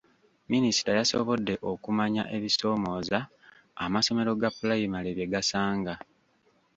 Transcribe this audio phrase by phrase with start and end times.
[0.51, 3.19] Minisita yasobodde okumanya ebisoomooza
[3.83, 5.93] amasomero ga pulayimale bye gasanga.